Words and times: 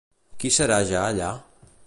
Qui 0.43 0.51
serà 0.55 0.79
ja 0.93 1.05
allà? 1.11 1.31